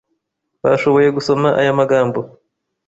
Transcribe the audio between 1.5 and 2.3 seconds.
aya magambo?